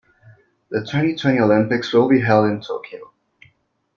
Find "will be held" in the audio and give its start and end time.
1.93-2.49